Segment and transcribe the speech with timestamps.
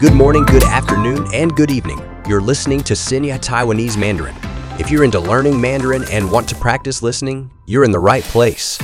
[0.00, 2.00] Good morning, good afternoon, and good evening.
[2.26, 4.34] You're listening to Sinya Taiwanese Mandarin.
[4.80, 8.80] If you're into learning Mandarin and want to practice listening, you're in the right place.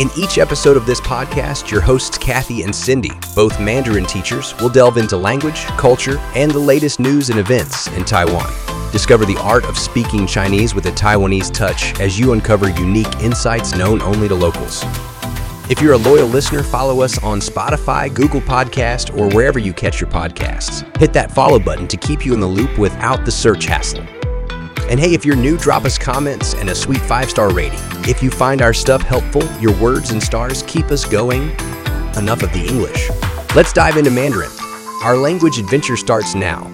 [0.00, 4.70] In each episode of this podcast, your hosts Kathy and Cindy, both Mandarin teachers, will
[4.70, 8.52] delve into language, culture, and the latest news and events in Taiwan.
[8.90, 13.76] Discover the art of speaking Chinese with a Taiwanese touch as you uncover unique insights
[13.76, 14.82] known only to locals.
[15.70, 19.98] If you're a loyal listener, follow us on Spotify, Google Podcast, or wherever you catch
[19.98, 20.84] your podcasts.
[20.98, 24.04] Hit that follow button to keep you in the loop without the search hassle.
[24.90, 27.80] And hey, if you're new, drop us comments and a sweet five star rating.
[28.06, 31.44] If you find our stuff helpful, your words and stars keep us going.
[32.18, 33.08] Enough of the English.
[33.56, 34.50] Let's dive into Mandarin.
[35.02, 36.70] Our language adventure starts now.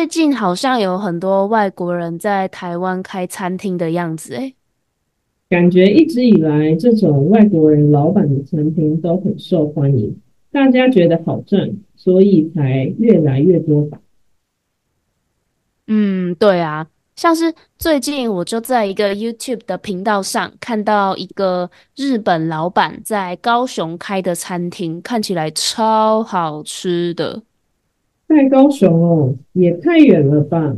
[0.00, 4.54] 最近好像有很多外国人在台湾开餐厅的样子，诶。
[5.50, 10.18] 感觉一直以来这种外国人老板的餐厅都很受欢迎，
[10.50, 13.98] 大家觉得好赚，所以才越来越多吧。
[15.88, 27.42] 嗯，对啊，像是最近我就在一个 YouTube 的频道上看到一个日本老板在高雄开的餐厅，看起来超好吃的。
[28.30, 30.72] 在高雄哦，也太远了吧？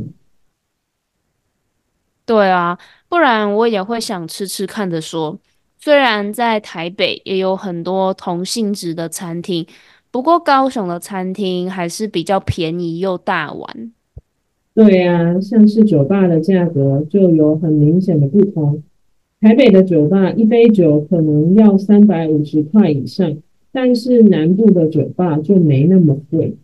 [2.25, 4.99] 对啊，不然我也会想吃吃看的。
[4.99, 5.37] 说，
[5.77, 9.67] 虽然在台北也有很多同性质的餐厅，
[10.09, 13.91] 不过高雄的餐厅还是比较便宜又大碗。
[14.73, 18.81] 对啊，像是酒吧的价格就有很明显的不同。
[19.39, 23.37] 台北的酒吧一杯酒可能要三百五十块以上，
[23.71, 26.57] 但是南部的酒吧就没那么贵。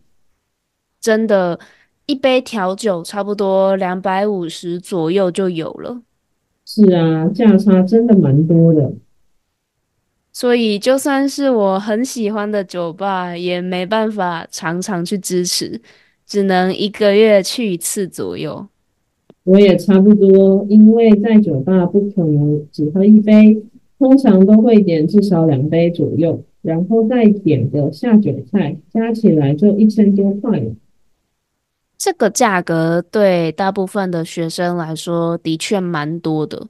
[1.09, 1.59] 真的，
[2.05, 6.03] 一杯调酒差不多两百五十左右就有了。
[6.63, 8.93] 是啊，价差真的蛮多的。
[10.31, 15.81] 所以，就算是我很喜欢的酒吧，也没办法常常去支持，
[16.27, 18.67] 只能一个月去一次左右。
[19.45, 23.63] 我也差不多，因为在酒吧不可能只喝一杯，
[23.97, 30.71] 通常都会点至少两杯左右，然后再点个下酒菜，加起来就一千多块了。
[31.99, 36.67] 这个价格对大部分的学生来说的确蛮多的。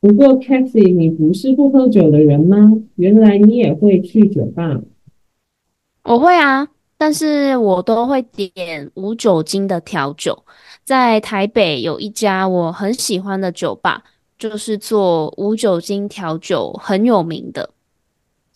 [0.00, 2.72] 不过 c a t h y 你不是不喝酒的人吗？
[2.94, 4.80] 原来你也会去酒吧。
[6.04, 6.66] 我会啊，
[6.96, 10.42] 但是我都会点无酒精的调酒。
[10.84, 14.04] 在台北有一家我很喜欢的酒吧，
[14.38, 17.68] 就是做无酒精调酒很有名的。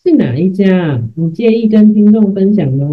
[0.03, 0.99] 是哪一家？
[1.15, 2.89] 你介意跟听众分享吗？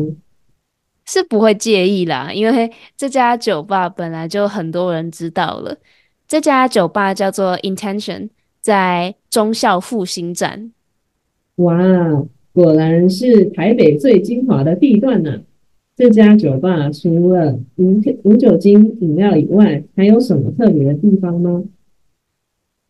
[1.11, 5.75] 是不会介意啦，因为这家酒吧本来就很多人知道了。
[6.27, 8.29] 这家酒吧叫做 Intention，
[8.61, 10.71] 在忠孝复兴站。
[11.55, 11.75] 哇，
[12.53, 15.41] 果然是台北最精华的地段呢！
[15.95, 21.63] 这家酒吧除了无无酒精饮料以外，还有什么特别的地方吗？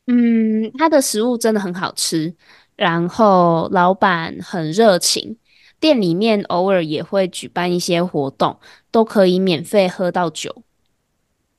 [0.07, 2.33] 嗯，它的食物真的很好吃，
[2.75, 5.37] 然后老板很热情。
[5.79, 8.57] 店里面偶尔也会举办一些活动，
[8.91, 10.63] 都可以免费喝到酒。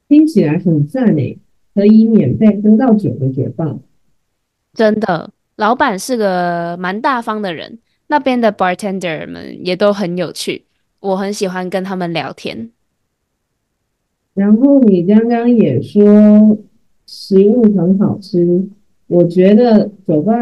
[0.09, 1.39] 听起来很赞诶，
[1.75, 3.81] 可以免费喝到酒的解放。
[4.75, 10.65] 真的，老板是个蛮大方的人，那边的 bartender 们也都很有趣，
[11.01, 12.71] 我很喜欢跟他们聊天。
[14.35, 16.59] 然后你刚刚也说
[17.07, 18.69] 食物很好吃，
[19.07, 20.33] 我觉得酒吧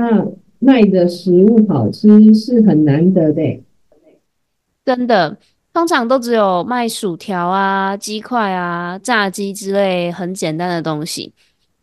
[0.59, 3.61] 卖的食物好吃是很难得的。
[4.89, 5.37] 真的，
[5.75, 11.31] 通常都只有卖薯条啊、鸡块啊、炸鸡之类很简单的东西。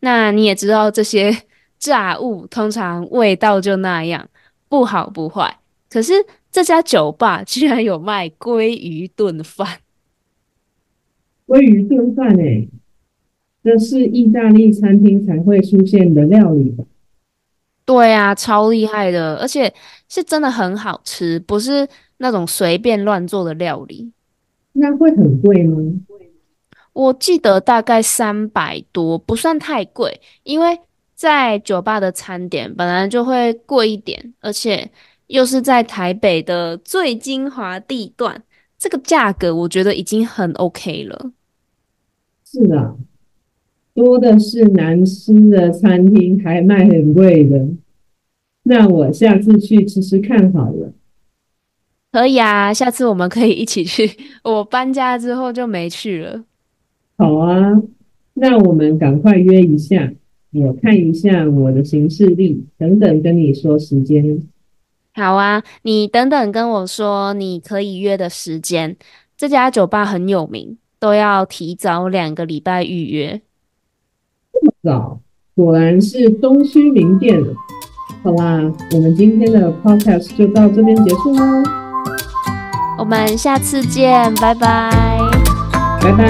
[0.00, 1.32] 那你也知道，这些
[1.78, 4.28] 炸物通常味道就那样，
[4.68, 5.58] 不好不坏。
[5.88, 6.14] 可是
[6.50, 9.78] 这家酒吧居然有卖鲑鱼炖饭，
[11.46, 12.66] 鲑鱼炖饭哎，
[13.62, 16.82] 这是意大利餐厅才会出现的料理吧？
[17.84, 19.72] 对啊，超厉害的，而且
[20.08, 21.86] 是真的很好吃，不是。
[22.18, 24.12] 那种随便乱做的料理，
[24.72, 25.78] 那会很贵吗？
[26.92, 30.20] 我记得大概三百多，不算太贵。
[30.44, 30.78] 因为
[31.14, 34.90] 在酒吧的餐点本来就会贵一点，而且
[35.26, 38.42] 又是在台北的最精华地段，
[38.78, 41.32] 这个价格我觉得已经很 OK 了。
[42.44, 42.96] 是的，
[43.92, 47.66] 多的是难吃的餐厅还卖很贵的，
[48.62, 50.92] 那我下次去吃吃看好了。
[52.16, 54.10] 可以啊，下次我们可以一起去。
[54.42, 56.42] 我搬家之后就没去了。
[57.18, 57.60] 好啊，
[58.32, 60.10] 那我们赶快约一下，
[60.54, 64.40] 我看一下我的行事历，等等跟你说时间。
[65.14, 68.96] 好啊，你等等跟我说你可以约的时间。
[69.36, 73.42] 这家酒吧很有名，都要提早两个礼拜预约。
[74.54, 75.20] 这么早，
[75.54, 77.38] 果然是东区名店。
[78.22, 81.85] 好啦，我们今天的 podcast 就到这边结束喽。
[82.97, 84.91] 我们下次见，拜拜，
[86.01, 86.25] 拜拜。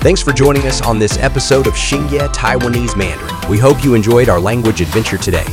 [0.00, 3.34] Thanks for joining us on this episode of Xingye Taiwanese Mandarin.
[3.50, 5.44] We hope you enjoyed our language adventure today.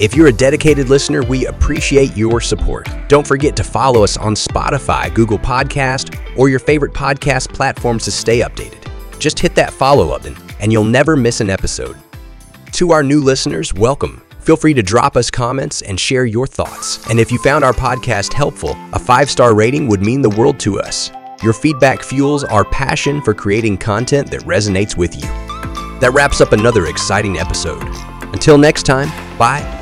[0.00, 2.88] If you're a dedicated listener, we appreciate your support.
[3.08, 8.10] Don't forget to follow us on Spotify, Google Podcast, or your favorite podcast platforms to
[8.10, 8.78] stay updated.
[9.18, 11.98] Just hit that follow button and you'll never miss an episode.
[12.72, 14.22] To our new listeners, welcome.
[14.40, 17.06] Feel free to drop us comments and share your thoughts.
[17.10, 20.58] And if you found our podcast helpful, a five star rating would mean the world
[20.60, 21.10] to us.
[21.42, 25.28] Your feedback fuels our passion for creating content that resonates with you.
[26.00, 27.82] That wraps up another exciting episode.
[28.32, 29.79] Until next time, bye